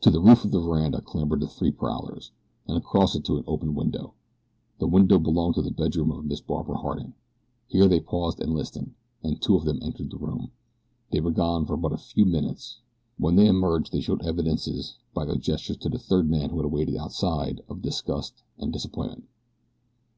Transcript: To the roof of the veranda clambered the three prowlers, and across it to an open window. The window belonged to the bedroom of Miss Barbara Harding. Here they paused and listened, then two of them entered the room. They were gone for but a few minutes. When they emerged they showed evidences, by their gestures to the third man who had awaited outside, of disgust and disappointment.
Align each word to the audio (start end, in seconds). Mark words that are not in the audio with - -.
To 0.00 0.10
the 0.10 0.18
roof 0.22 0.46
of 0.46 0.50
the 0.50 0.62
veranda 0.62 1.02
clambered 1.02 1.40
the 1.40 1.46
three 1.46 1.70
prowlers, 1.70 2.30
and 2.66 2.74
across 2.74 3.14
it 3.14 3.22
to 3.26 3.36
an 3.36 3.44
open 3.46 3.74
window. 3.74 4.14
The 4.78 4.86
window 4.86 5.18
belonged 5.18 5.56
to 5.56 5.60
the 5.60 5.70
bedroom 5.70 6.10
of 6.10 6.24
Miss 6.24 6.40
Barbara 6.40 6.78
Harding. 6.78 7.12
Here 7.68 7.86
they 7.86 8.00
paused 8.00 8.40
and 8.40 8.54
listened, 8.54 8.94
then 9.22 9.36
two 9.36 9.54
of 9.56 9.66
them 9.66 9.80
entered 9.82 10.10
the 10.10 10.16
room. 10.16 10.52
They 11.10 11.20
were 11.20 11.32
gone 11.32 11.66
for 11.66 11.76
but 11.76 11.92
a 11.92 11.98
few 11.98 12.24
minutes. 12.24 12.80
When 13.18 13.36
they 13.36 13.46
emerged 13.46 13.92
they 13.92 14.00
showed 14.00 14.24
evidences, 14.24 14.96
by 15.12 15.26
their 15.26 15.36
gestures 15.36 15.76
to 15.80 15.90
the 15.90 15.98
third 15.98 16.30
man 16.30 16.48
who 16.48 16.56
had 16.56 16.64
awaited 16.64 16.96
outside, 16.96 17.60
of 17.68 17.82
disgust 17.82 18.42
and 18.56 18.72
disappointment. 18.72 19.24